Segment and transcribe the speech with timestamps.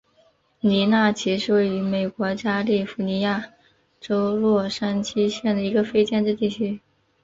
[0.61, 3.49] 尼纳奇是位于美国加利福尼亚
[3.99, 6.81] 州洛杉矶县的一个非建制地区。